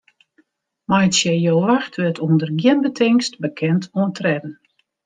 [0.89, 4.53] Meitsje jo wachtwurd ûnder gjin betingst bekend oan tredden.